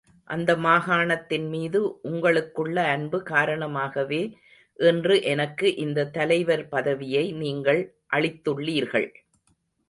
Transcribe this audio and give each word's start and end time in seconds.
அந்த 0.29 0.51
மாகாணத்தின் 0.55 1.45
மீது 1.49 1.79
உங்களுக்குள்ள 2.03 2.77
அன்பு 2.93 3.17
காரணமாகவே 3.23 4.21
இன்று 4.79 5.17
எனக்கு 5.23 5.75
இந்த 5.75 6.07
தலைவர் 6.17 6.65
பதவியை 6.67 7.31
நீங்கள் 7.43 7.81
அளித்துள்ளீர்கள். 8.13 9.09